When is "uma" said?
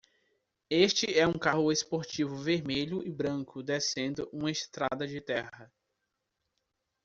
4.33-4.49